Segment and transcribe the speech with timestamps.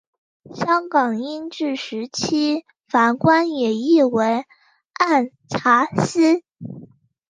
[0.55, 4.45] 香港英治时期法官也译为
[4.97, 6.41] 按察司。